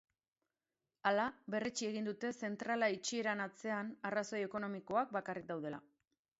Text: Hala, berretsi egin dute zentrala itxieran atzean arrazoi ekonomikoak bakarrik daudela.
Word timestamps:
Hala, 1.09 1.25
berretsi 1.55 1.89
egin 1.89 2.09
dute 2.09 2.33
zentrala 2.47 2.91
itxieran 2.97 3.45
atzean 3.47 3.95
arrazoi 4.13 4.43
ekonomikoak 4.49 5.17
bakarrik 5.21 5.51
daudela. 5.55 5.85